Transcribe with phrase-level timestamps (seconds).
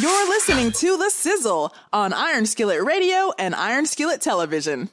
[0.00, 4.88] You're listening to The Sizzle on Iron Skillet Radio and Iron Skillet Television.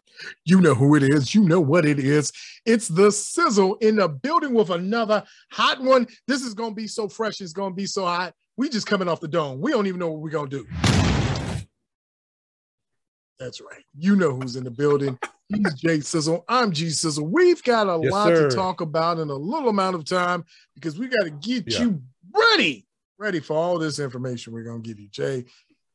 [0.46, 1.34] You know who it is.
[1.34, 2.32] You know what it is.
[2.68, 6.06] It's The Sizzle in the building with another hot one.
[6.28, 7.42] This is going to be so fresh.
[7.42, 8.36] It's going to be so hot.
[8.58, 9.60] We just coming off the dome.
[9.60, 10.68] We don't even know what we're going to do.
[13.40, 13.84] That's right.
[13.98, 15.18] You know who's in the building.
[15.50, 16.46] He's Jay Sizzle.
[16.48, 17.26] I'm G Sizzle.
[17.28, 18.50] We've got a Yes, lot sir.
[18.50, 20.46] to talk about in a little amount of time
[20.76, 21.82] because we got to get Yeah.
[21.82, 22.02] you
[22.36, 22.86] ready,
[23.22, 25.08] ready for all this information we're going to give you.
[25.10, 25.46] Jay,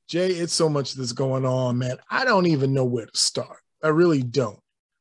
[0.09, 1.99] Jay, it's so much that's going on, man.
[2.09, 3.59] I don't even know where to start.
[3.83, 4.61] I really don't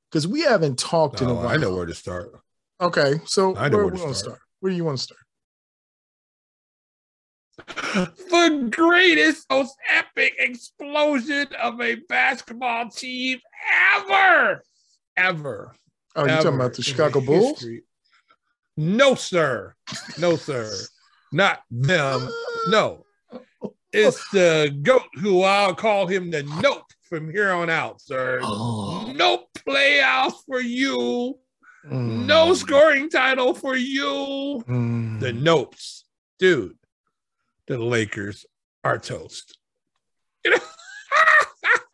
[0.09, 1.47] because we haven't talked in a while.
[1.47, 2.31] I know where to start.
[2.81, 4.37] Okay, so I know where, where to want to start.
[4.37, 4.41] start?
[4.59, 5.19] Where do you want to start?
[8.31, 13.39] the greatest, most epic explosion of a basketball team
[13.95, 14.63] ever,
[15.15, 15.75] ever.
[16.15, 17.59] Oh, you're talking about the in Chicago Bulls?
[17.59, 17.83] history.
[18.77, 19.75] No, sir.
[20.19, 20.69] No, sir.
[21.35, 22.29] Not them.
[22.69, 23.05] No.
[23.91, 28.39] It's the GOAT who I'll call him the Nope from here on out, sir.
[28.41, 29.11] Oh.
[29.13, 31.37] No playoffs for you.
[31.91, 32.25] Mm.
[32.25, 34.63] No scoring title for you.
[34.65, 35.19] Mm.
[35.19, 36.03] The Nopes.
[36.39, 36.77] Dude,
[37.67, 38.45] the Lakers
[38.85, 39.57] are toast.
[40.45, 40.57] You know?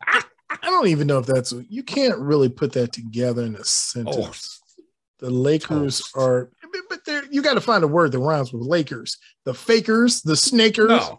[0.06, 0.22] I
[0.62, 4.60] don't even know if that's you can't really put that together in a sentence.
[4.78, 4.84] oh,
[5.18, 6.16] The Lakers Toast.
[6.16, 6.50] are,
[6.88, 9.16] but- there you got to find a word that rhymes with Lakers.
[9.44, 11.18] The fakers, the snakers, no.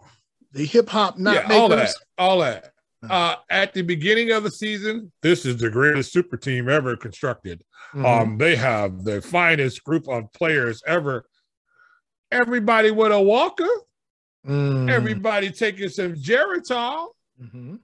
[0.52, 1.90] the hip hop not yeah, all that.
[2.16, 2.70] All that.
[3.08, 7.62] Uh, at the beginning of the season, this is the greatest super team ever constructed.
[7.92, 8.04] Mhm.
[8.22, 11.26] Um, they have the finest group of players ever.
[12.32, 13.68] Everybody with a walker,
[14.46, 14.90] Mm.
[14.90, 17.08] everybody taking some Geritol.
[17.40, 17.78] Mhm.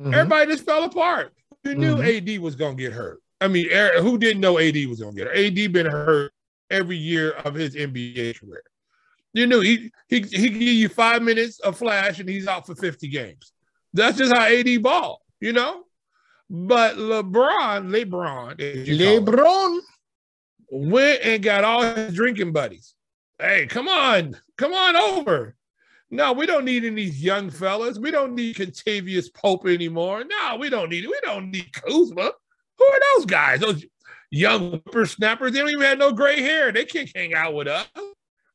[0.00, 0.14] Mhm.
[0.14, 1.32] Everybody just fell apart.
[1.64, 2.04] You knew Mhm.
[2.16, 3.20] AD was gonna get hurt.
[3.40, 3.68] I mean,
[4.00, 5.36] who didn't know AD was gonna get hurt?
[5.36, 6.32] AD been hurt
[6.70, 8.62] every year of his NBA career.
[9.32, 12.74] You knew he he he give you five minutes of flash and he's out for
[12.74, 13.52] 50 games.
[13.92, 15.84] That's just how AD ball, you know.
[16.48, 19.78] But LeBron, LeBron, LeBron.
[20.70, 22.94] went and got all his drinking buddies.
[23.38, 25.56] Hey, come on, come on over.
[26.10, 27.98] No, we don't need any young fellas.
[27.98, 30.24] We don't need Kentavious Pope anymore.
[30.24, 31.08] No, we don't need it.
[31.08, 32.32] We don't need Kuzma.
[32.78, 33.60] Who are those guys?
[33.60, 33.84] Those
[34.30, 35.52] young whippersnappers.
[35.52, 36.72] They don't even have no gray hair.
[36.72, 37.86] They can't hang out with us.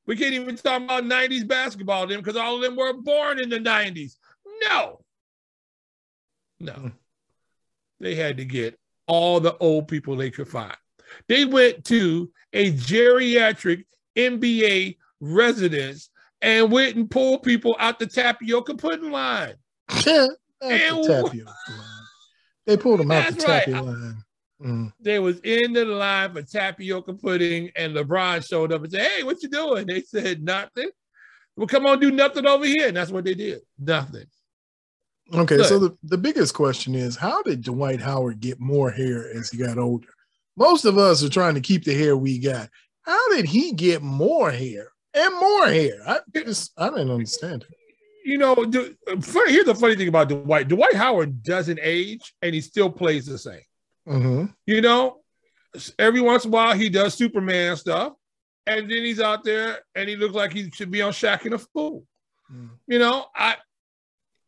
[0.06, 3.50] We can't even talk about 90s basketball then because all of them were born in
[3.50, 4.16] the 90s.
[4.68, 5.02] No.
[6.60, 6.74] No.
[6.74, 6.92] Mm.
[8.00, 10.76] They had to get all the old people they could find.
[11.28, 16.10] They went to a geriatric NBA residence
[16.42, 19.56] and went and pulled people out the tapioca pudding line.
[20.64, 22.06] And the tapioca line.
[22.68, 23.66] They pulled them out the That's right.
[23.66, 24.24] tapioca line.
[24.64, 24.94] Mm.
[25.00, 29.24] They was in the line for tapioca pudding, and LeBron showed up and said, "Hey,
[29.24, 30.90] what you doing?" They said, "Nothing."
[31.56, 33.62] Well, come on, do nothing over here, and that's what they did.
[33.78, 34.26] Nothing.
[35.34, 39.50] Okay, so the, the biggest question is how did Dwight Howard get more hair as
[39.50, 40.10] he got older?
[40.58, 42.70] Most of us are trying to keep the hair we got.
[43.04, 46.02] How did he get more hair and more hair?
[46.06, 47.76] I just I didn't understand it.
[48.24, 50.68] You know, here's the funny thing about Dwight.
[50.68, 53.62] Dwight Howard doesn't age, and he still plays the same.
[54.08, 55.22] Hmm You know,
[56.00, 58.14] every once in a while he does Superman stuff,
[58.66, 61.58] and then he's out there and he looks like he should be on Shaqtin' a
[61.58, 62.06] Fool.
[62.52, 62.70] Mm.
[62.88, 63.56] You know, I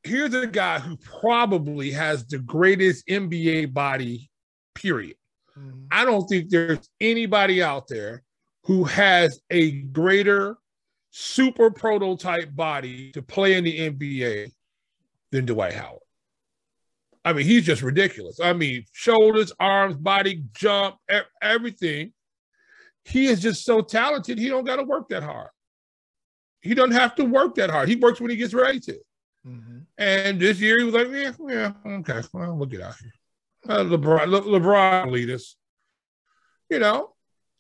[0.04, 4.30] here's a guy who probably has the greatest NBA body,
[4.76, 5.16] period.
[5.58, 5.88] Mhm.
[5.92, 8.24] I don't think there's anybody out there
[8.64, 10.58] who has a greater
[11.12, 14.52] super prototype body to play in the NBA
[15.32, 16.02] than Dwight Howard.
[17.26, 18.40] I mean, he's just ridiculous.
[18.40, 22.12] I mean, shoulders, arms, body, jump, e- everything.
[23.06, 24.38] He is just so talented.
[24.38, 25.50] He don't got to work that hard.
[26.62, 27.90] He doesn't have to work that hard.
[27.90, 29.00] He works when he gets ready to.
[29.46, 29.86] Mhm.
[29.98, 33.12] And this year he was like, yeah, yeah, okay, well, we'll get out here.
[33.68, 35.56] Uh, LeBron, Le- LeBron lead us,
[36.70, 37.14] you know.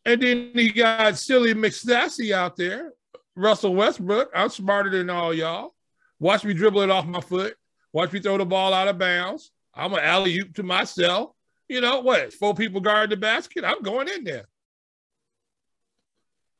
[0.06, 2.92] And then he got silly McStassy out there,
[3.36, 4.30] Russell Westbrook.
[4.36, 5.74] I'm smarter than all y'all.
[6.20, 7.56] Watch me dribble it off my foot.
[7.94, 9.52] Watch me throw the ball out of bounds.
[9.76, 11.32] I'm an alley oop to myself.
[11.68, 12.34] You know what?
[12.34, 13.64] Four people guard the basket.
[13.64, 14.46] I'm going in there.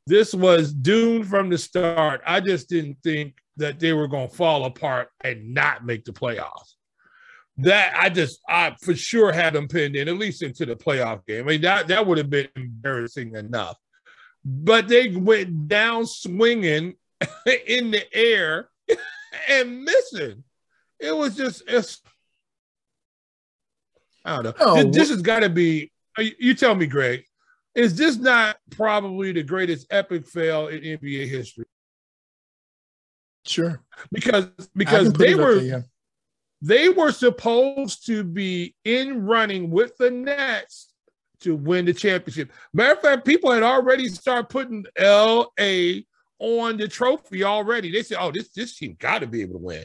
[0.06, 2.20] This was doomed from the start.
[2.26, 6.12] I just didn't think that they were going to fall apart and not make the
[6.12, 6.74] playoffs.
[7.58, 11.24] That I just, I for sure had them pinned in at least into the playoff
[11.26, 11.44] game.
[11.44, 13.78] I mean, that that would have been embarrassing enough.
[14.44, 16.94] But they went down swinging
[17.66, 18.68] in the air
[19.48, 20.42] and missing.
[20.98, 22.02] It was just, it's,
[24.24, 24.54] I don't know.
[24.60, 25.92] Oh, this, this has got to be.
[26.18, 27.24] Uh, you you tell me, Greg.
[27.74, 31.64] Is this not probably the greatest epic fail in NBA history?
[33.46, 33.82] Sure.
[34.12, 35.80] Because because they were there, yeah.
[36.62, 40.94] they were supposed to be in running with the Nets
[41.40, 42.50] to win the championship.
[42.72, 46.00] Matter of fact, people had already started putting LA
[46.38, 47.90] on the trophy already.
[47.90, 49.84] They said, "Oh, this this team got to be able to win,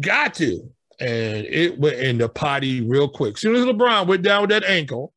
[0.00, 3.38] got to." And it went in the potty real quick.
[3.38, 5.12] soon as LeBron went down with that ankle,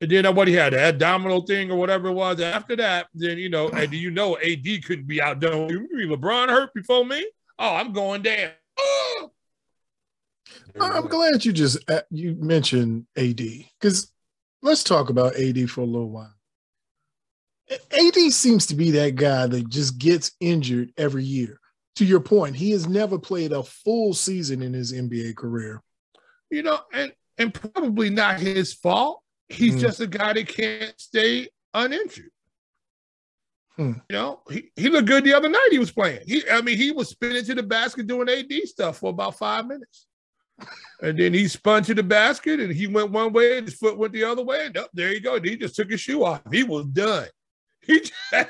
[0.00, 2.40] and then what he had, that abdominal thing or whatever it was.
[2.40, 5.70] After that, then you know, and you know, AD couldn't be outdone.
[5.70, 7.26] You LeBron hurt before me?
[7.58, 8.50] Oh, I'm going down.
[8.78, 9.30] Oh!
[10.80, 13.40] I'm glad you just uh, you mentioned AD
[13.80, 14.12] because
[14.62, 16.34] let's talk about AD for a little while.
[17.70, 21.60] AD seems to be that guy that just gets injured every year.
[21.96, 25.82] To your point, he has never played a full season in his NBA career.
[26.50, 29.22] You know, and and probably not his fault.
[29.48, 29.80] He's Mm.
[29.80, 32.30] just a guy that can't stay uninjured.
[33.76, 33.92] Hmm.
[34.08, 36.20] You know, he, he looked good the other night he was playing.
[36.26, 39.66] He I mean, he was spinning to the basket doing AD stuff for about five
[39.66, 40.06] minutes.
[41.02, 43.98] And then he spun to the basket and he went one way and his foot
[43.98, 44.66] went the other way.
[44.66, 45.40] And up there you go.
[45.40, 46.42] He just took his shoe off.
[46.52, 47.26] He was done.
[47.82, 47.98] He
[48.32, 48.48] just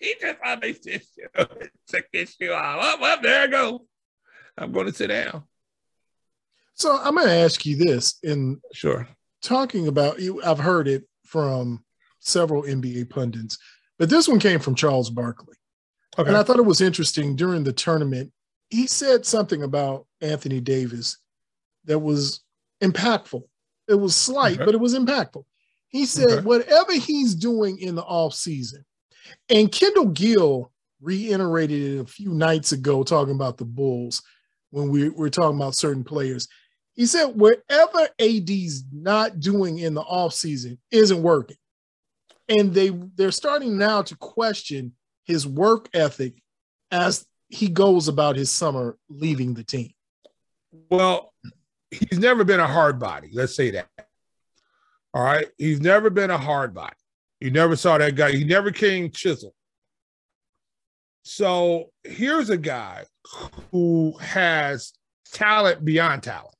[0.00, 1.46] he just unlaced his shoe,
[1.88, 2.82] took his shoe off.
[2.94, 3.86] Up, up, there I go.
[4.58, 5.44] I'm going to sit down.
[6.74, 9.06] So I'm going to ask you this in Sure.
[9.42, 10.42] talking about you.
[10.42, 11.84] I've heard it from
[12.20, 13.58] several NBA pundits,
[13.98, 15.56] but this one came from Charles Barkley.
[16.18, 16.28] Okay.
[16.28, 18.32] And I thought it was interesting during the tournament.
[18.68, 21.18] He said something about Anthony Davis
[21.84, 22.40] that was
[22.82, 23.42] impactful.
[23.88, 24.64] It was slight, Okay.
[24.64, 25.44] but it was impactful.
[25.88, 26.44] He said, Okay.
[26.44, 28.84] whatever he's doing in the offseason,
[29.48, 34.22] and Kendall Gill reiterated it a few nights ago, talking about the Bulls
[34.70, 36.48] when we were talking about certain players.
[36.94, 41.56] He said, whatever AD's not doing in the offseason isn't working.
[42.48, 44.92] And they they're starting now to question
[45.24, 46.42] his work ethic
[46.90, 49.92] as he goes about his summer leaving the team.
[50.90, 51.32] Well,
[51.90, 53.30] he's never been a hard body.
[53.32, 53.88] Let's say that.
[55.14, 55.46] All right.
[55.58, 56.96] He's never been a hard body.
[57.40, 58.32] You never saw that guy.
[58.32, 59.54] He never came chisel.
[61.22, 63.04] So here's a guy
[63.70, 64.92] who has
[65.32, 66.54] talent beyond talent.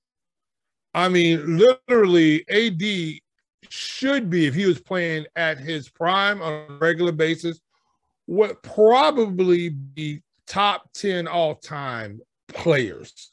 [0.94, 3.20] I mean, literally, AD
[3.68, 7.60] should be, if he was playing at his prime on a regular basis,
[8.26, 13.30] would probably be top 10 all time players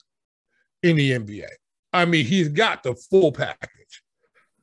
[0.83, 1.47] in the NBA.
[1.93, 4.03] I mean, he's got the full package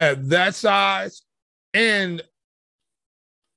[0.01, 1.23] at that size
[1.73, 2.23] and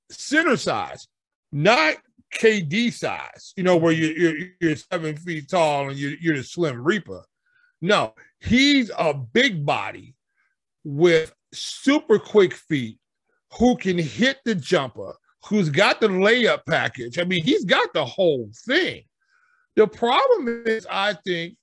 [0.10, 1.08] center size,
[1.52, 1.96] not
[2.34, 6.44] KD size, you know, where you, you're, you're seven feet tall and you, you're the
[6.44, 7.24] slim reaper.
[7.82, 10.16] No, he's a big body
[10.84, 12.98] with super quick feet
[13.54, 15.14] who can hit the jumper,
[15.46, 17.20] who's got the layup package.
[17.20, 19.04] I mean, he's got the whole thing.
[19.76, 21.56] The problem is, I think,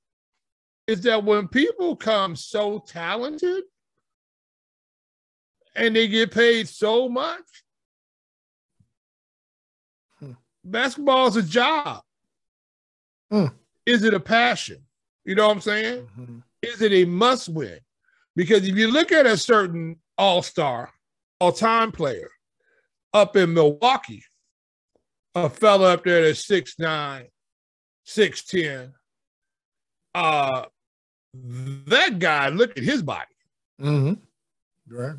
[0.86, 3.64] is that when people come so talented
[5.74, 7.63] and they get paid so much,
[10.64, 12.02] basketball is a job.
[13.30, 13.46] Hmm.
[13.86, 14.78] Is it a passion?
[15.24, 16.42] You know what I'm saying?
[16.62, 17.78] Is it a must win?
[18.36, 20.90] Because if you look at a certain all star,
[21.40, 22.30] all time player
[23.12, 24.24] up in Milwaukee,
[25.34, 27.26] a fella up there that's 6'9,
[28.06, 28.92] 6'10,
[30.14, 30.64] uh,
[31.86, 33.26] that guy, look at his body.
[33.80, 34.94] Mm-hmm.
[34.94, 35.16] Right.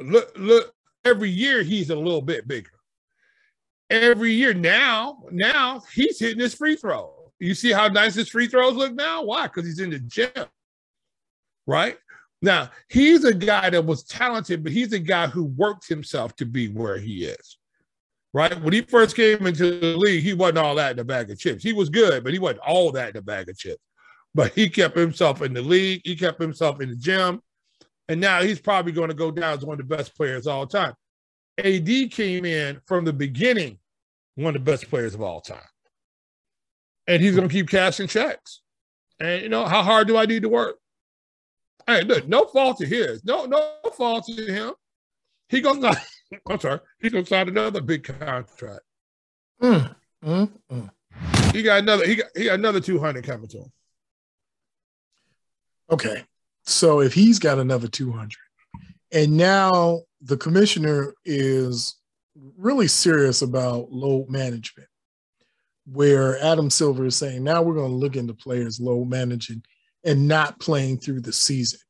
[0.00, 2.70] Look, look, every year he's a little bit bigger.
[3.94, 7.30] Every year now, now he's hitting his free throw.
[7.38, 9.22] You see how nice his free throws look now?
[9.22, 9.46] Why?
[9.46, 10.46] Because he's in the gym.
[11.64, 11.96] Right?
[12.42, 16.44] Now, he's a guy that was talented, but he's a guy who worked himself to
[16.44, 17.58] be where he is.
[18.32, 18.60] Right?
[18.60, 21.38] When he first came into the league, he wasn't all that in a bag of
[21.38, 21.62] chips.
[21.62, 23.82] He was good, but he wasn't all that in a bag of chips.
[24.34, 27.40] But he kept himself in the league, he kept himself in the gym,
[28.08, 30.66] and now he's probably going to go down as one of the best players all
[30.66, 30.94] time.
[31.58, 33.78] AD came in from the beginning,
[34.36, 35.58] one of the best players of all time.
[37.06, 38.60] And he's going to keep cashing checks.
[39.20, 40.76] And you know, how hard do I need to work?
[41.86, 43.24] Hey, look, no fault of his.
[43.24, 44.72] No, no fault to him.
[45.48, 45.94] He gonna
[46.48, 48.80] I'm sorry, he's gonna sign another big contract.
[49.62, 50.90] Mm, mm, mm.
[51.52, 53.72] He got another, he got he got another 200 coming to him.
[55.90, 56.24] Okay.
[56.66, 58.32] So if he's got another 200,
[59.12, 61.96] and now the commissioner is
[62.56, 64.88] really serious about load management,
[65.86, 69.62] where Adam Silver is saying, now we're going to look into players load managing
[70.04, 71.80] and not playing through the season.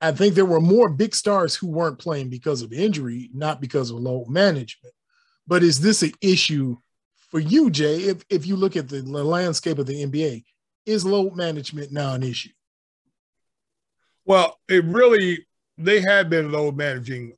[0.00, 3.90] I think there were more big stars who weren't playing because of injury, not because
[3.90, 4.94] of load management.
[5.46, 6.76] But is this an issue
[7.30, 10.44] for you, Jay, if if you look at the landscape of the NBA,
[10.84, 12.50] is load management now an issue?
[14.24, 15.46] Well, it really
[15.78, 17.32] they had been load managing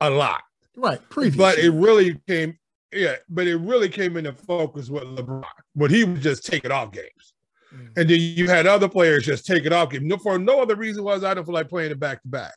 [0.00, 0.42] a lot.
[0.76, 1.00] Right.
[1.10, 1.36] Previous.
[1.36, 2.56] But it really came,
[2.92, 6.92] yeah, but it really came into focus with LeBron when he was just taking off
[6.92, 7.34] games.
[7.74, 8.00] Mm-hmm.
[8.00, 10.10] And then you had other players just take it off game.
[10.18, 12.54] For no other reason was I don't feel like playing it back to back.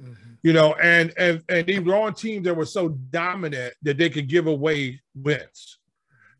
[0.00, 0.32] Mm-hmm.
[0.42, 4.10] You know, and and and they were on teams that were so dominant that they
[4.10, 5.78] could give away wins.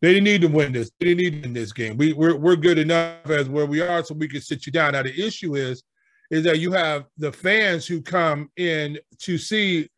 [0.00, 0.90] They didn't need to win this.
[0.99, 1.97] They didn't need to win this game.
[1.97, 4.92] We we're, we're good enough as where we are, so we can sit you down.
[4.92, 5.85] Now the issue is,
[6.30, 9.88] is that you have the fans who come in to see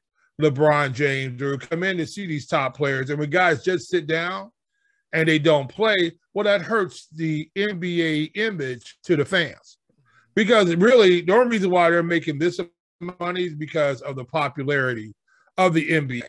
[0.41, 4.07] LeBron James or come in to see these top players, and when guys just sit
[4.07, 4.51] down
[5.13, 9.79] and they don't play, well, that hurts the NBA image to the fans.
[10.35, 12.59] Because really, the only reason why they're making this
[13.21, 15.15] money is because of the popularity
[15.57, 16.23] of the NBA.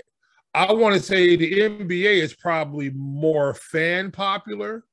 [0.54, 4.84] I want to say the NBA is probably more fan popular,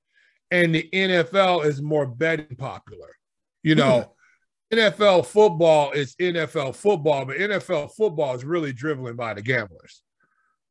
[0.51, 3.11] and the NFL is more betting popular.
[3.63, 3.81] You hmm.
[3.81, 4.15] know,
[4.73, 10.03] NFL football is NFL football, but NFL football is really driven by the gamblers.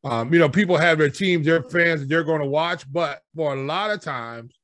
[0.03, 3.21] Um, you know, people have their teams, their fans, that they're going to watch, but
[3.35, 4.55] for a lot of times,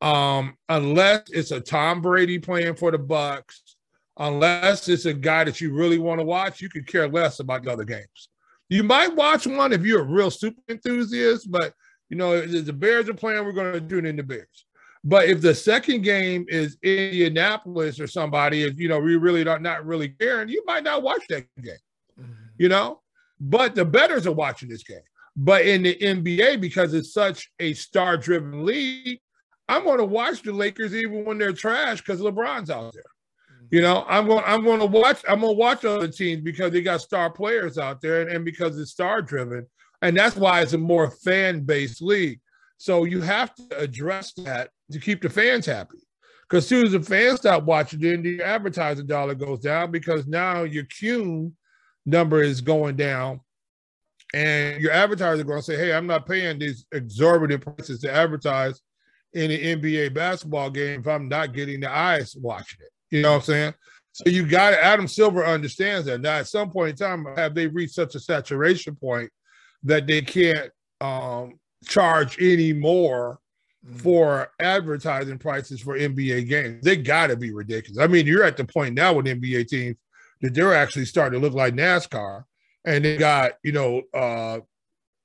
[0.00, 3.60] um, unless it's a Tom Brady playing for the Bucs,
[4.18, 7.64] unless it's a guy that you really want to watch, you could care less about
[7.64, 8.28] the other games.
[8.68, 11.72] You might watch one if you're a real super enthusiast, but
[12.08, 14.64] you know, the Bears are playing, we're going to tune in the Bears.
[15.04, 19.62] But if the second game is Indianapolis or somebody, if you know we really not
[19.62, 21.74] not really caring, you might not watch that game.
[22.20, 22.32] Mm-hmm.
[22.58, 23.00] You know,
[23.40, 24.98] but the betters are watching this game.
[25.36, 29.20] But in the NBA, because it's such a star-driven league,
[29.68, 33.02] I'm going to watch the Lakers even when they're trash because LeBron's out there.
[33.02, 33.66] Mm-hmm.
[33.70, 34.44] You know, I'm going.
[34.46, 35.22] I'm going to watch.
[35.28, 38.44] I'm going to watch other teams because they got star players out there, and, and
[38.44, 39.66] because it's star driven,
[40.02, 42.40] and that's why it's a more fan based league.
[42.78, 45.98] So you have to address that to keep the fans happy.
[46.48, 50.26] Because as soon as the fans stop watching, then the advertising dollar goes down because
[50.26, 51.52] now your Q
[52.04, 53.40] number is going down.
[54.34, 58.12] And your advertisers are going to say, hey, I'm not paying these exorbitant prices to
[58.12, 58.80] advertise
[59.32, 62.90] in an NBA basketball game if I'm not getting the eyes watching it.
[63.10, 63.74] You know what I'm saying?
[64.12, 64.78] So you got it.
[64.80, 66.20] Adam Silver understands that.
[66.20, 69.30] Now, at some point in time, have they reached such a saturation point
[69.82, 73.40] that they can't um, charge any more
[73.86, 74.00] mm.
[74.00, 76.84] for advertising prices for NBA games.
[76.84, 78.02] They got to be ridiculous.
[78.02, 79.96] I mean, you're at the point now with NBA teams
[80.42, 82.44] that they're actually starting to look like NASCAR,
[82.84, 84.60] and they got you know uh,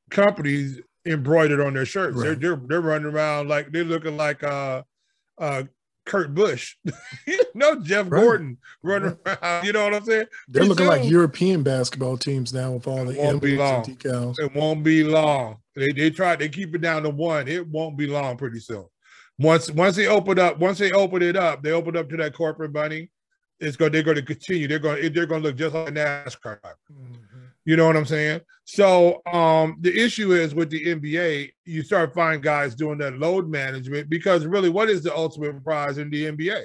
[0.09, 2.17] companies embroidered on their shirts.
[2.17, 2.23] Right.
[2.23, 4.83] They're, they're they're running around like they're looking like uh,
[5.37, 5.63] uh,
[6.05, 6.75] Kurt Busch,
[7.53, 8.21] no Jeff right.
[8.21, 9.65] Gordon running around.
[9.65, 10.25] You know what I'm saying?
[10.47, 13.83] They're looking like European basketball teams now with all the won't be long.
[13.83, 14.39] decals.
[14.39, 15.57] It won't be long.
[15.75, 17.47] They they try to keep it down to one.
[17.47, 18.85] It won't be long pretty soon.
[19.37, 22.33] Once once they open up, once they open it up, they open up to that
[22.33, 23.09] corporate money.
[23.59, 23.91] It's going.
[23.91, 24.67] They're going to continue.
[24.67, 25.13] They're going.
[25.13, 26.59] They're going to look just like NASCAR.
[26.91, 27.30] Mm-hmm.
[27.65, 28.41] You know what I'm saying?
[28.65, 33.49] So um, the issue is with the NBA, you start finding guys doing that load
[33.49, 36.63] management because really, what is the ultimate prize in the NBA?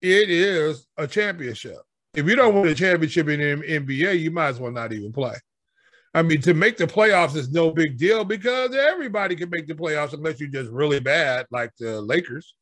[0.00, 1.78] It is a championship.
[2.14, 5.12] If you don't win a championship in the NBA, you might as well not even
[5.12, 5.34] play.
[6.14, 9.74] I mean, to make the playoffs is no big deal because everybody can make the
[9.74, 12.54] playoffs unless you're just really bad, like the Lakers.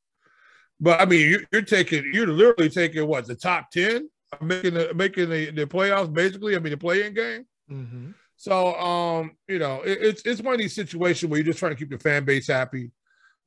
[0.80, 5.30] But I mean, you're, taking, you're literally taking what the top ten making the making
[5.30, 6.56] the, the playoffs basically.
[6.56, 7.46] I mean the play-in game.
[7.70, 8.10] Mm-hmm.
[8.36, 11.72] So um, you know, it, it's it's one of these situations where you're just trying
[11.72, 12.90] to keep the fan base happy.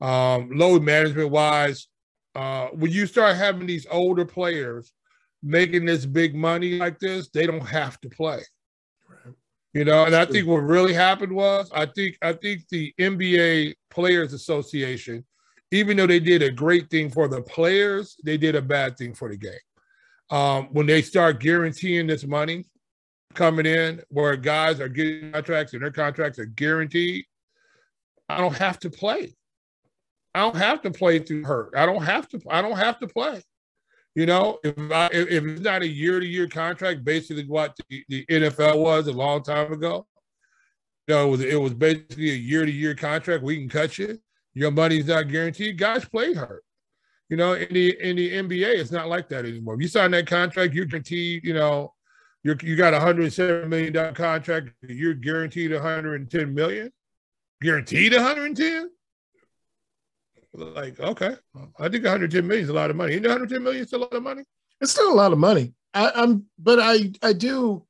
[0.02, 1.88] Um, load management wise,
[2.36, 4.94] uh, when you start having these older players
[5.44, 8.42] making this big money like this, they don't have to play.
[9.10, 9.34] Right.
[9.74, 13.76] You know, and I think what really happened was I think I think the NBA
[13.90, 15.26] Players Association,
[15.72, 19.14] even though they did a great thing for the players, they did a bad thing
[19.14, 19.60] for the game
[20.30, 22.66] um, when they start guaranteeing this money
[23.34, 27.26] coming in, where guys are getting contracts and their contracts are guaranteed,
[28.28, 29.36] I don't have to play.
[30.36, 31.74] I don't have to play through hurt.
[31.76, 32.42] I don't have to.
[32.50, 33.42] I don't have to play.
[34.16, 38.04] You know, if I, if it's not a year to year contract, basically what the,
[38.10, 40.08] the, NFL was a long time ago.
[41.08, 43.44] You know, it was it was basically a year to year contract.
[43.44, 44.20] We can cut you.
[44.54, 45.78] Your money's not guaranteed.
[45.78, 46.64] Guys played hurt.
[47.30, 49.76] You know, in the in the NBA, it's not like that anymore.
[49.76, 51.44] If you sign that contract, you're guaranteed.
[51.44, 51.94] You know,
[52.44, 54.70] you you got a hundred seven million dollar contract.
[54.82, 56.92] You're guaranteed 110 million.
[57.62, 58.90] Guaranteed 110.
[60.54, 61.36] Like, okay,
[61.78, 63.12] I think 110 million is a lot of money.
[63.14, 64.44] Isn't 110 million still a lot of money?
[64.82, 65.74] It's still a lot of money.
[65.94, 67.86] I, I'm, but I I do.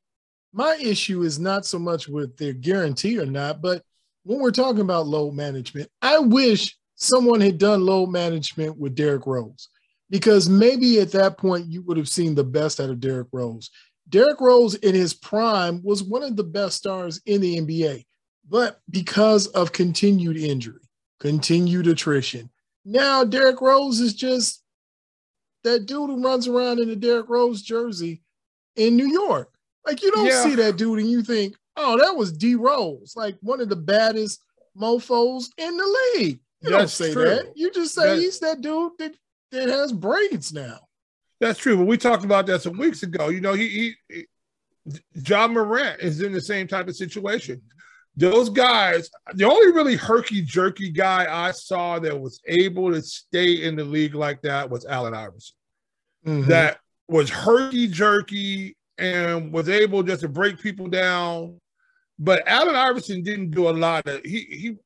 [0.51, 3.83] My issue is not so much with their guarantee or not, but
[4.23, 9.25] when we're talking about load management, I wish someone had done load management with Derrick
[9.25, 9.69] Rose
[10.09, 13.71] because maybe at that point you would have seen the best out of Derrick Rose.
[14.09, 18.05] Derrick Rose in his prime was one of the best stars in the NBA,
[18.47, 20.81] but because of continued injury,
[21.19, 22.49] continued attrition,
[22.83, 24.63] now Derrick Rose is just
[25.63, 28.21] that dude who runs around in a Derrick Rose jersey
[28.75, 29.49] in New York.
[29.85, 30.43] Like you don't yeah.
[30.43, 33.75] see that dude and you think, oh, that was D Rose, like one of the
[33.75, 34.41] baddest
[34.75, 36.39] mofos in the league.
[36.61, 37.25] You That's don't say true.
[37.25, 37.53] that.
[37.55, 39.15] You just say That's, he's that dude that,
[39.51, 40.79] that has braids now.
[41.39, 41.77] That's true.
[41.77, 43.29] But we talked about that some weeks ago.
[43.29, 44.25] You know, he, he, he
[45.25, 47.61] Ja Morant is in the same type of situation.
[48.15, 53.63] Those guys, the only really herky jerky guy I saw that was able to stay
[53.63, 55.55] in the league like that was Allen Iverson.
[56.25, 56.49] Mm-hmm.
[56.49, 61.61] That was herky jerky and was able just to break people down.
[62.17, 64.77] But Allen Iverson didn't do a lot of he he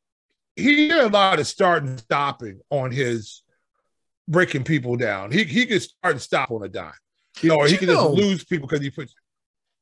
[0.56, 3.44] he did a lot of starting and stopping on his
[4.28, 5.32] breaking people down.
[5.32, 6.94] He he could start and stop on a dime.
[7.42, 9.14] You know, or he could just lose people because he puts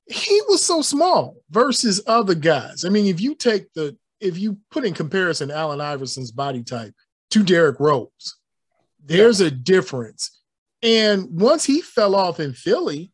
[0.08, 2.86] he was so small versus other guys.
[2.86, 6.94] I mean, if you take the if you put in comparison Allen Iverson's body type
[7.32, 8.38] to Derrick Rose,
[9.04, 9.48] there's yeah.
[9.48, 10.42] a difference.
[10.84, 13.12] And once he fell off in Philly,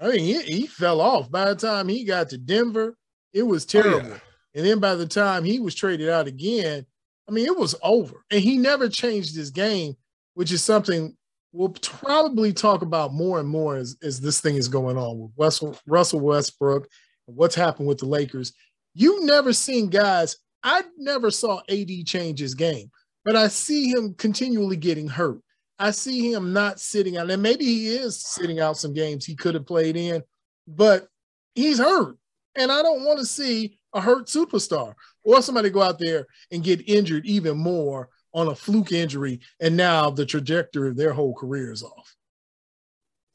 [0.00, 1.30] I mean, he, he, fell off.
[1.30, 2.96] By the time he got to Denver,
[3.32, 4.06] it was terrible.
[4.06, 4.18] Oh, yeah.
[4.54, 6.86] And then by the time he was traded out again,
[7.28, 8.24] I mean, it was over.
[8.30, 9.96] And he never changed his game,
[10.34, 11.16] which is something
[11.52, 15.32] we'll probably talk about more and more as, as this thing is going on with
[15.36, 16.88] Russell, Russell Westbrook
[17.26, 18.52] and what's happened with the Lakers.
[18.94, 22.90] You've never seen guys, I never saw AD change his game,
[23.24, 25.40] but I see him continually getting hurt.
[25.78, 29.34] I see him not sitting out, and maybe he is sitting out some games he
[29.34, 30.22] could have played in,
[30.68, 31.08] but
[31.54, 32.16] he's hurt.
[32.54, 34.94] And I don't want to see a hurt superstar
[35.24, 39.76] or somebody go out there and get injured even more on a fluke injury, and
[39.76, 42.14] now the trajectory of their whole career is off.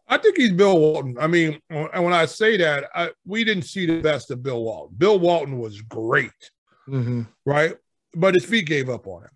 [0.08, 1.18] I think he's Bill Walton.
[1.20, 4.64] I mean, and when I say that, I, we didn't see the best of Bill
[4.64, 4.96] Walton.
[4.98, 6.32] Bill Walton was great,
[6.88, 7.24] mm-hmm.
[7.46, 7.76] right?
[8.14, 9.30] But his feet gave up on him.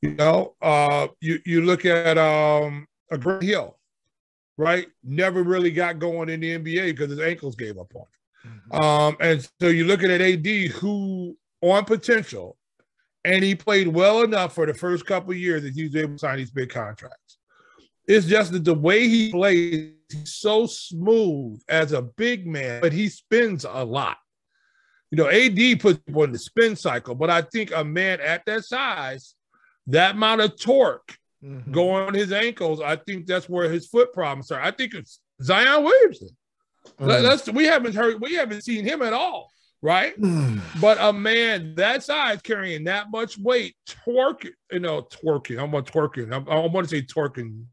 [0.00, 3.78] You know, uh, you you look at um, a Grant Hill,
[4.56, 4.88] right?
[5.04, 8.08] Never really got going in the NBA because his ankles gave up on him.
[8.46, 8.84] Mm-hmm.
[8.84, 12.56] Um, and so you're looking at AD, who on potential
[13.24, 16.18] and he played well enough for the first couple years that he was able to
[16.18, 17.38] sign these big contracts.
[18.06, 22.92] It's just that the way he plays, he's so smooth as a big man, but
[22.92, 24.16] he spins a lot.
[25.10, 28.44] You know, AD puts people in the spin cycle, but I think a man at
[28.46, 29.34] that size,
[29.86, 31.70] that amount of torque mm-hmm.
[31.70, 34.60] going on his ankles, I think that's where his foot problems are.
[34.60, 36.30] I think it's Zion Williamson.
[37.00, 37.22] Mm-hmm.
[37.22, 40.14] That's we haven't heard, we haven't seen him at all right?
[40.80, 45.62] but a man that size carrying that much weight, twerking, you know, twerking.
[45.62, 46.32] I'm on twerking.
[46.32, 47.64] I'm, I want to say twerking,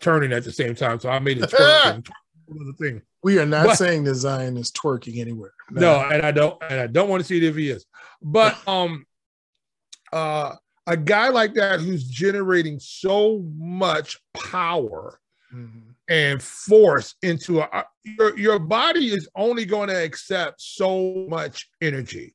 [0.00, 0.98] turning at the same time.
[0.98, 2.06] So I made it twerking.
[2.48, 3.02] the thing.
[3.22, 5.52] We are not but, saying the Zion is twerking anywhere.
[5.70, 5.80] No.
[5.80, 7.86] no, and I don't, and I don't want to see it if he is.
[8.20, 9.06] But um,
[10.12, 15.18] uh, a guy like that who's generating so much power.
[15.54, 21.70] Mm-hmm and force into a your, your body is only going to accept so much
[21.80, 22.34] energy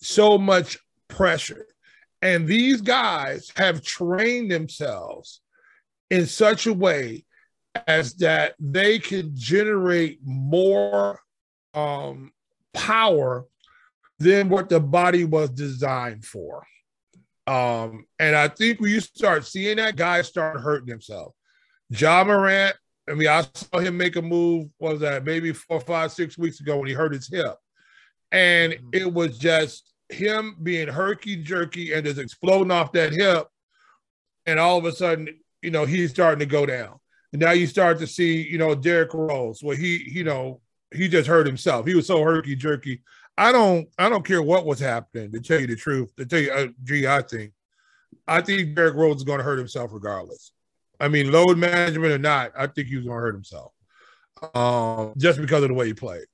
[0.00, 1.66] so much pressure
[2.22, 5.40] and these guys have trained themselves
[6.10, 7.24] in such a way
[7.86, 11.20] as that they can generate more
[11.74, 12.32] um,
[12.72, 13.46] power
[14.18, 16.66] than what the body was designed for.
[17.46, 21.34] Um, and I think when you start seeing that, guys start hurting themselves.
[21.90, 22.76] Ja Morant
[23.08, 24.68] I mean, I saw him make a move.
[24.78, 27.56] was that maybe four, five, six weeks ago when he hurt his hip,
[28.32, 28.88] and mm-hmm.
[28.92, 33.48] it was just him being herky jerky and just exploding off that hip,
[34.46, 35.28] and all of a sudden,
[35.62, 36.98] you know, he's starting to go down.
[37.32, 40.60] And now you start to see, you know, Derrick Rose, where he, you know,
[40.94, 41.86] he just hurt himself.
[41.86, 43.02] He was so herky jerky.
[43.36, 45.32] I don't, I don't care what was happening.
[45.32, 47.52] To tell you the truth, to tell you, uh, gee, I think,
[48.26, 50.52] I think Derrick Rose is going to hurt himself regardless.
[51.00, 53.72] I mean, load management or not, I think he was going to hurt himself
[54.54, 56.26] um, just because of the way he played.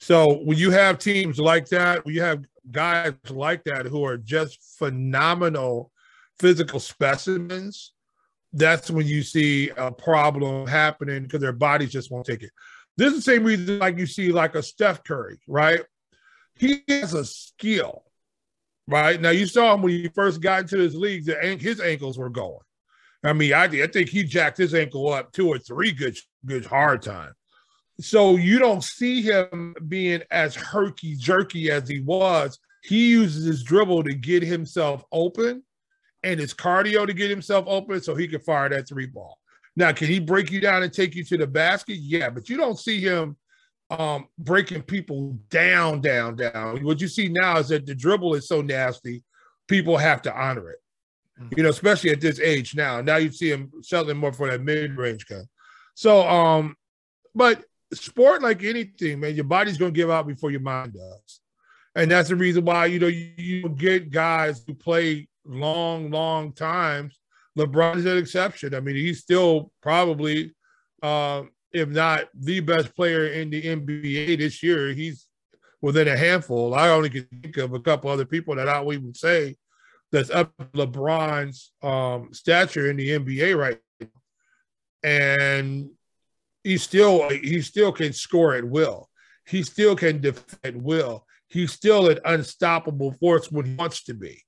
[0.00, 4.16] So when you have teams like that, when you have guys like that who are
[4.16, 5.90] just phenomenal
[6.38, 7.92] physical specimens,
[8.52, 12.50] that's when you see a problem happening because their bodies just won't take it.
[12.96, 15.80] This is the same reason like you see like a Steph Curry, right?
[16.54, 18.04] He has a skill,
[18.86, 19.20] right?
[19.20, 21.26] Now you saw him when he first got into this league,
[21.60, 22.58] his ankles were going.
[23.24, 26.64] I mean, I, I think he jacked his ankle up two or three good good
[26.64, 27.32] hard time.
[28.00, 32.58] So you don't see him being as herky jerky as he was.
[32.84, 35.64] he uses his dribble to get himself open
[36.22, 39.38] and his cardio to get himself open so he can fire that three ball.
[39.76, 41.96] Now, can he break you down and take you to the basket?
[41.96, 43.36] Yeah, but you don't see him
[43.90, 46.84] um, breaking people down, down, down.
[46.84, 49.22] What you see now is that the dribble is so nasty,
[49.68, 50.78] people have to honor it.
[51.56, 53.00] You know, especially at this age now.
[53.00, 55.44] Now you see him settling more for that mid-range gun.
[55.94, 56.76] So, um,
[57.34, 61.40] but sport like anything, man, your body's gonna give out before your mind does.
[61.94, 66.52] And that's the reason why you know you, you get guys who play long, long
[66.52, 67.18] times.
[67.58, 68.74] LeBron is an exception.
[68.74, 70.54] I mean, he's still probably,
[71.02, 74.92] uh, if not the best player in the NBA this year.
[74.92, 75.26] He's
[75.80, 76.74] within a handful.
[76.74, 79.56] I only can think of a couple other people that I would even say
[80.12, 84.06] that's up LeBron's um, stature in the NBA right now.
[85.02, 85.90] And
[86.64, 89.08] he still he still can score at will.
[89.46, 91.24] He still can defend will.
[91.48, 94.42] He's still an unstoppable force when he wants to be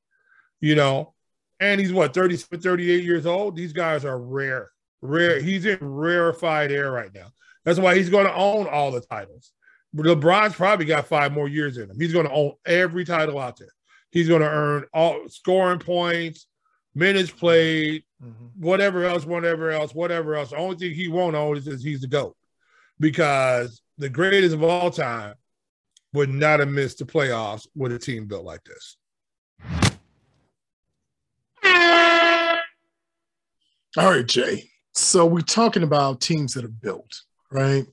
[0.60, 1.14] you know,
[1.58, 3.56] and he's what 30, 38 years old.
[3.56, 4.70] These guys are rare,
[5.02, 5.40] rare.
[5.40, 7.28] He's in rarefied air right now.
[7.64, 9.52] That's why he's going to own all the titles.
[9.94, 11.98] LeBron's probably got five more years in him.
[11.98, 13.72] He's going to own every title out there.
[14.10, 16.46] He's going to earn all scoring points,
[16.94, 18.46] minutes played, mm-hmm.
[18.58, 20.50] whatever else, whatever else, whatever else.
[20.50, 22.36] The only thing he won't own is, is he's the GOAT
[22.98, 25.34] because the greatest of all time
[26.12, 28.96] would not have missed the playoffs with a team built like this.
[33.96, 34.70] All right, Jay.
[34.94, 37.86] So we're talking about teams that are built, right?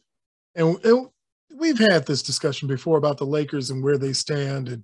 [0.55, 1.07] And, and,
[1.55, 4.69] we've had this discussion before about the Lakers and where they stand.
[4.69, 4.83] And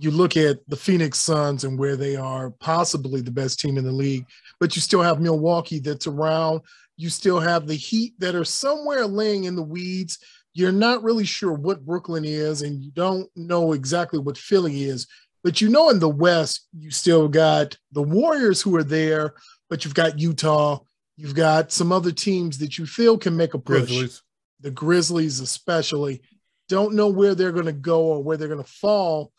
[0.00, 3.84] you look at the Phoenix Suns and where they are possibly the best team in
[3.84, 4.24] the league,
[4.58, 6.62] but you still have Milwaukee that's around.
[6.96, 10.18] You still have the Heat that are somewhere laying in the weeds.
[10.54, 15.06] You're not really sure what Brooklyn is, and you don't know exactly what Philly is.
[15.44, 19.34] But you know, in the West, you still got the Warriors who are there,
[19.68, 20.78] but you've got Utah,
[21.18, 23.88] you've got some other teams that you feel can make a push.
[23.88, 24.22] Grizzlies.
[24.60, 26.22] The Grizzlies, especially,
[26.70, 29.30] don't know where they're going to go or where they're going to fall.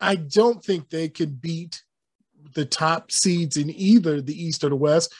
[0.00, 1.82] I don't think they could beat
[2.54, 5.14] the top seeds in either the East or the West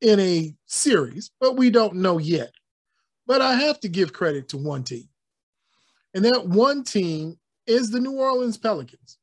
[0.00, 2.52] in a series, but we don't know yet.
[3.26, 5.08] But I have to give credit to one team.
[6.14, 9.18] And that one team is the New Orleans Pelicans.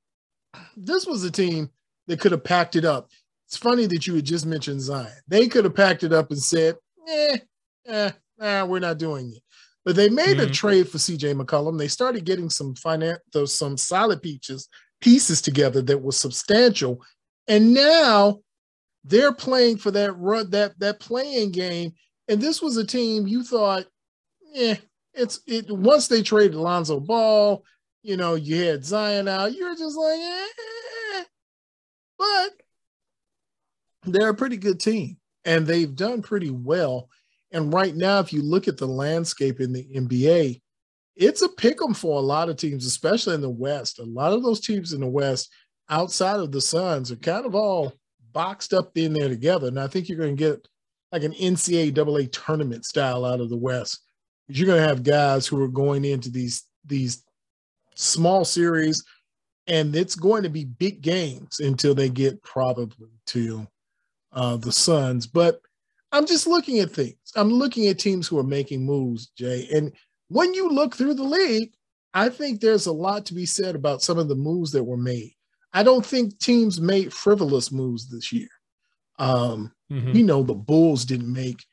[0.77, 1.69] This was a team
[2.07, 3.09] that could have packed it up.
[3.47, 5.11] It's funny that you had just mentioned Zion.
[5.27, 6.75] They could have packed it up and said,
[7.07, 7.37] eh,
[7.87, 9.41] eh, nah, we're not doing it.
[9.83, 10.49] But they made mm-hmm.
[10.49, 11.77] a trade for CJ McCollum.
[11.77, 14.67] They started getting some finance, some solid pieces,
[15.01, 17.01] pieces together that was substantial.
[17.47, 18.39] And now
[19.03, 21.93] they're playing for that run, that that play-in game.
[22.27, 23.85] And this was a team you thought,
[24.51, 24.75] yeah,
[25.13, 27.63] it's it once they traded Lonzo Ball,
[28.01, 31.23] you know, you had Zion out, you're just like, eh.
[32.17, 32.49] But
[34.05, 37.09] they're a pretty good team and they've done pretty well.
[37.51, 40.61] And right now, if you look at the landscape in the NBA,
[41.15, 43.99] it's a pick 'em for a lot of teams, especially in the West.
[43.99, 45.49] A lot of those teams in the West,
[45.89, 47.93] outside of the Suns, are kind of all
[48.33, 49.67] boxed up in there together.
[49.67, 50.67] And I think you're going to get
[51.11, 54.01] like an NCAA tournament style out of the West.
[54.47, 57.23] You're going to have guys who are going into these these
[57.95, 59.03] small series,
[59.67, 63.65] and it's going to be big games until they get probably to
[64.33, 65.25] uh, the Suns.
[65.25, 65.61] But
[66.11, 67.15] I'm just looking at things.
[67.35, 69.67] I'm looking at teams who are making moves, Jay.
[69.73, 69.91] And
[70.29, 71.71] when you look through the league,
[72.13, 74.97] I think there's a lot to be said about some of the moves that were
[74.97, 75.33] made.
[75.73, 78.47] I don't think teams made frivolous moves this year.
[79.19, 80.11] Um, mm-hmm.
[80.13, 81.63] You know, the Bulls didn't make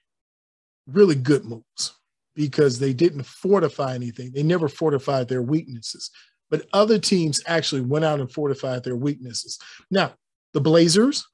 [0.87, 1.95] really good moves
[2.35, 4.33] because they didn't fortify anything.
[4.33, 6.11] They never fortified their weaknesses.
[6.51, 9.59] But other teams actually went out and fortified their weaknesses.
[9.91, 10.15] Now,
[10.53, 11.27] the Blazers,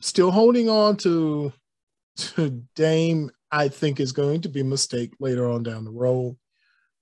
[0.00, 1.52] still holding on to
[2.16, 6.36] to Dame, I think is going to be a mistake later on down the road.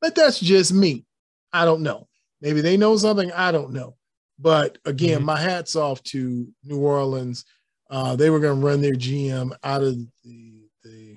[0.01, 1.07] But that's just me.
[1.53, 2.09] I don't know.
[2.41, 3.97] Maybe they know something I don't know.
[4.39, 5.27] But again, mm-hmm.
[5.27, 7.45] my hats off to New Orleans.
[7.91, 11.17] Uh, they were going to run their GM out of the, the, the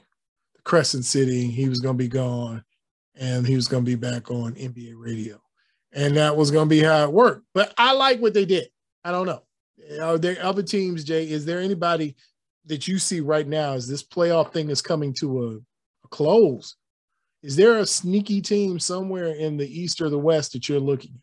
[0.63, 1.47] Crescent City.
[1.47, 2.63] He was going to be gone,
[3.15, 5.41] and he was going to be back on NBA radio,
[5.93, 7.45] and that was going to be how it worked.
[7.53, 8.67] But I like what they did.
[9.03, 9.41] I don't know
[10.01, 11.29] are there other teams, Jay?
[11.29, 12.15] Is there anybody
[12.67, 15.55] that you see right now as this playoff thing is coming to a,
[16.05, 16.75] a close?
[17.43, 21.11] Is there a sneaky team somewhere in the East or the West that you're looking
[21.11, 21.21] at?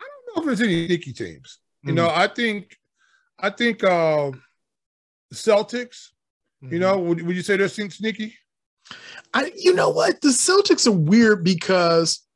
[0.00, 1.58] I don't know if there's any sneaky teams.
[1.82, 1.96] You mm-hmm.
[1.96, 2.76] know, I think,
[3.38, 4.32] I think uh,
[5.32, 6.10] Celtics.
[6.62, 6.72] Mm-hmm.
[6.72, 8.34] You know, would, would you say they're sneaky?
[9.34, 12.26] I, you know what, the Celtics are weird because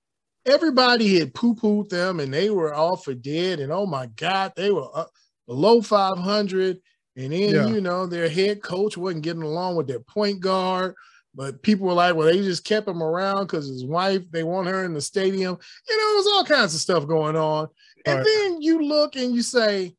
[0.46, 3.60] everybody had poo-pooed them and they were all for dead.
[3.60, 5.10] And oh my God, they were up
[5.50, 6.80] below 500.
[7.16, 7.66] And then, yeah.
[7.66, 10.94] you know, their head coach wasn't getting along with their point guard.
[11.34, 14.68] But people were like, well, they just kept him around because his wife, they want
[14.68, 15.58] her in the stadium.
[15.88, 17.68] You know, there's all kinds of stuff going on.
[18.06, 18.26] And right.
[18.26, 19.96] then you look and you say,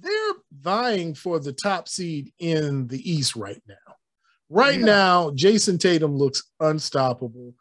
[0.00, 3.74] they're vying for the top seed in the East right now.
[4.48, 4.86] Right yeah.
[4.86, 7.52] now, Jayson Tatum looks unstoppable.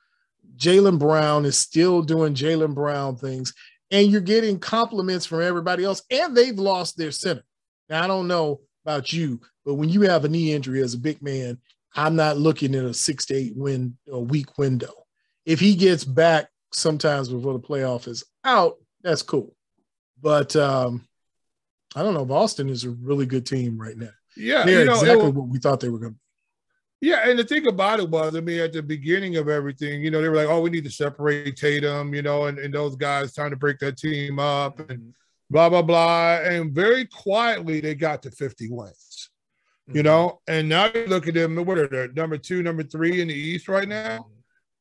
[0.55, 3.55] Jaylen Brown is still doing Jaylen Brown things,
[3.91, 7.43] and you're getting compliments from everybody else, and they've lost their center.
[7.89, 10.99] Now, I don't know about you, but when you have a knee injury as a
[10.99, 11.57] big man,
[11.95, 14.93] I'm not looking at a six to eight win a week window.
[15.45, 19.55] If he gets back sometimes before the playoff is out, that's cool.
[20.21, 21.07] But um,
[21.95, 22.25] I don't know.
[22.25, 24.09] Boston is a really good team right now.
[24.35, 26.21] Yeah, they're you know, exactly what we thought they were going to be.
[26.99, 30.09] Yeah, and the thing about it was, I mean, at the beginning of everything, you
[30.09, 32.95] know, they were like, "Oh, we need to separate Tatum," you know, and, and those
[32.95, 35.13] guys trying to break that team up and
[35.51, 36.39] blah blah blah.
[36.41, 39.29] And very quietly, they got to 50 wins,
[39.87, 40.03] you mm-hmm.
[40.03, 40.41] know.
[40.47, 42.07] And now you look at them, what are they?
[42.19, 44.31] Number two, number three in the East right now, mm-hmm.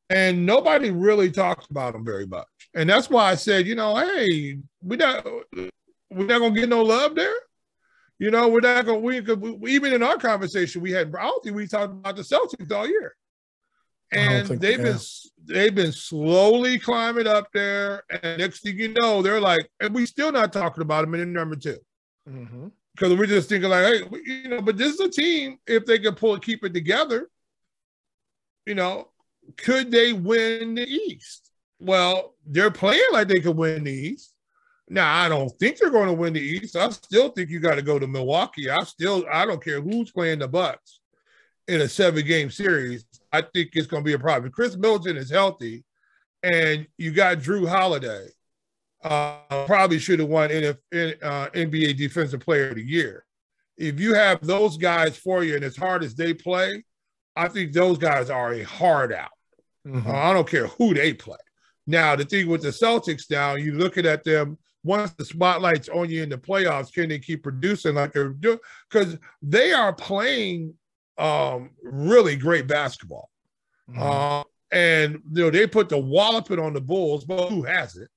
[0.09, 2.47] and nobody really talks about them very much.
[2.73, 5.23] And that's why I said, you know, hey, we not
[6.09, 7.35] we're not gonna get no love there.
[8.19, 9.03] You know, we're not going.
[9.03, 11.13] We could we, even in our conversation we had.
[11.15, 13.15] I don't think we talked about the Celtics all year,
[14.11, 14.85] and think, they've yeah.
[14.85, 14.99] been
[15.45, 18.03] they've been slowly climbing up there.
[18.09, 21.31] And next thing you know, they're like, and we still not talking about them in
[21.31, 21.77] number 2
[22.27, 22.67] mm-hmm.
[22.95, 25.99] because we're just thinking like, hey, you know, but this is a team if they
[25.99, 27.29] can pull it, keep it together.
[28.65, 29.09] You know,
[29.57, 31.51] could they win the East?
[31.79, 34.33] Well, they're playing like they could win the East.
[34.89, 36.75] Now I don't think they're going to win the East.
[36.75, 38.69] I still think you got to go to Milwaukee.
[38.69, 40.99] I still I don't care who's playing the Bucks
[41.67, 43.05] in a seven game series.
[43.31, 44.51] I think it's going to be a problem.
[44.51, 45.83] Khris Middleton is healthy,
[46.43, 48.27] and you got Jrue Holiday.
[49.03, 50.77] Uh, probably should have won NF,
[51.21, 53.25] uh, NBA Defensive Player of the Year.
[53.77, 56.83] If you have those guys for you, and as hard as they play,
[57.35, 59.29] I think those guys are a hard out.
[59.85, 60.09] Mm-hmm.
[60.09, 61.37] Uh, I don't care who they play.
[61.85, 66.09] Now the thing with the Celtics, now you looking at them once the spotlight's on
[66.09, 68.57] you in the playoffs, can they keep producing like they're doing?
[68.89, 70.73] Because they are playing
[71.17, 73.29] um, really great basketball.
[73.89, 74.01] Mm-hmm.
[74.01, 78.09] Uh, and you know, they put the walloping on the Bulls, but who has it?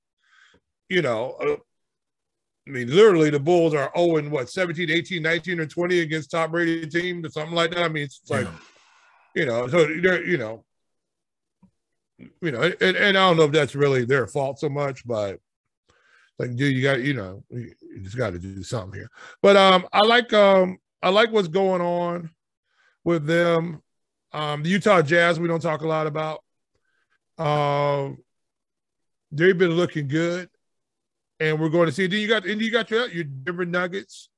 [0.89, 1.57] You know, uh,
[2.67, 6.31] I mean, literally the Bulls are 0 and what 17, 18, 19, or 20 against
[6.31, 7.83] top rated teams or something like that.
[7.83, 8.51] I mean, it's like, yeah.
[9.35, 10.63] you know, so they're, you know,
[12.41, 15.39] you know, and, and I don't know if that's really their fault so much, but
[16.41, 19.09] like, dude, you got, you know, you just got to do something here.
[19.43, 22.31] But um, I like um, I like what's going on
[23.03, 23.81] with them.
[24.33, 26.43] Um, the Utah Jazz, we don't talk a lot about.
[27.37, 28.17] Um,
[29.31, 30.49] they've been looking good,
[31.39, 32.07] and we're going to see.
[32.07, 34.29] Then you got, and you got your your Denver Nuggets.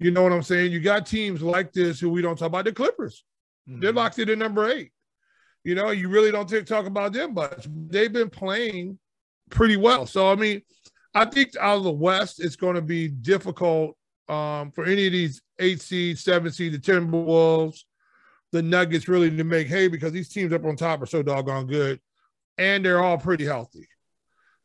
[0.00, 0.72] You know what I'm saying?
[0.72, 2.64] You got teams like this who we don't talk about.
[2.64, 3.24] The Clippers,
[3.68, 3.80] mm-hmm.
[3.80, 4.90] they're locked in at number eight.
[5.62, 7.68] You know, you really don't talk about them much.
[7.68, 8.98] They've been playing
[9.50, 10.06] pretty well.
[10.06, 10.62] So I mean,
[11.14, 13.96] I think out of the West, it's going to be difficult
[14.28, 17.80] um, for any of these eight seed, seven seed, the Timberwolves,
[18.52, 21.66] the Nuggets really to make hay because these teams up on top are so doggone
[21.66, 22.00] good,
[22.56, 23.88] and they're all pretty healthy.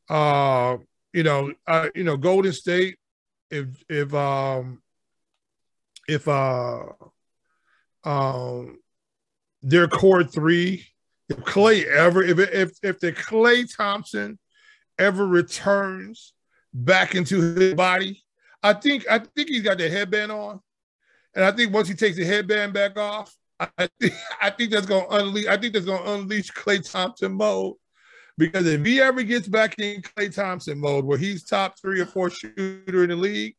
[0.09, 0.77] Uh,
[1.13, 2.97] you know, uh, you know, Golden State,
[3.49, 4.81] if if um
[6.07, 6.83] if uh
[8.03, 8.79] um
[9.61, 10.85] their core three,
[11.29, 14.37] if Klay ever if if if the Klay Thompson
[14.99, 16.33] ever returns
[16.73, 18.23] back into his body,
[18.61, 20.59] I think I think he's got the headband on,
[21.35, 24.85] and I think once he takes the headband back off, I think I think that's
[24.85, 25.47] gonna unleash.
[25.47, 27.75] I think that's gonna unleash Klay Thompson mode.
[28.35, 32.07] Because if he ever gets back in Klay Thompson mode, where he's top three or
[32.07, 33.55] four shooter in the league,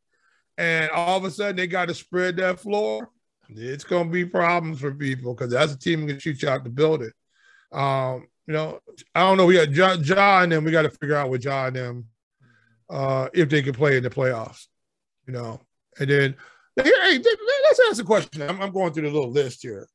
[0.58, 3.08] and all of a sudden they got to spread that floor,
[3.48, 6.64] it's gonna be problems for people because that's a team that can shoot you out
[6.64, 7.12] the building.
[7.72, 8.80] Um, you know,
[9.14, 9.46] I don't know.
[9.46, 10.64] We got John, John and them.
[10.64, 12.04] We got to figure out with John and them
[12.90, 14.66] uh, if they can play in the playoffs.
[15.26, 15.60] You know,
[15.98, 16.36] and then
[16.76, 18.42] hey, let's ask a question.
[18.42, 19.88] I'm, I'm, going through the little list here.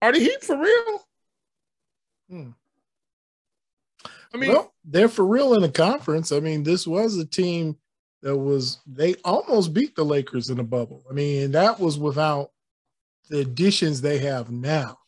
[0.00, 1.00] Are the Heat for real?
[2.30, 2.50] Hmm.
[4.34, 6.32] I mean, well, they're for real in the conference.
[6.32, 7.76] I mean, this was a team
[8.22, 11.04] that was they almost beat the Lakers in the bubble.
[11.10, 12.50] I mean, that was without
[13.28, 14.98] the additions they have now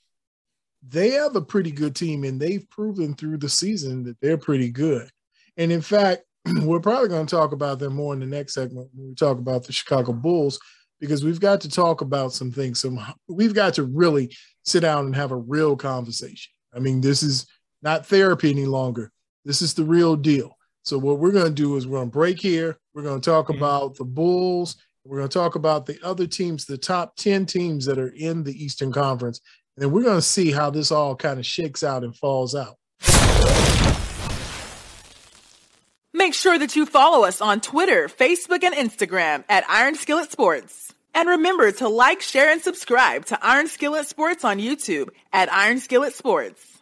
[0.89, 4.71] they have a pretty good team and they've proven through the season that they're pretty
[4.71, 5.09] good.
[5.57, 6.25] And in fact,
[6.63, 9.39] we're probably going to talk about them more in the next segment when we talk
[9.39, 10.59] about the Chicago Bulls
[11.01, 12.81] because we've got to talk about some things.
[12.81, 16.53] Some we've got to really sit down and have a real conversation.
[16.75, 17.47] I mean, this is
[17.83, 19.11] not therapy any longer.
[19.45, 20.57] This is the real deal.
[20.83, 22.79] So what we're going to do is we're going to break here.
[22.95, 24.77] We're going to talk about the Bulls.
[25.05, 28.43] We're going to talk about the other teams, the top 10 teams that are in
[28.43, 29.41] the Eastern Conference.
[29.77, 32.77] And we're going to see how this all kind of shakes out and falls out.
[36.13, 40.95] Make sure that you follow us on Twitter, Facebook, and Instagram at Iron Skillet Sports.
[41.13, 45.81] And remember to like, share, and subscribe to Iron Skillet Sports on YouTube at Iron
[45.81, 46.74] Skillet Sports.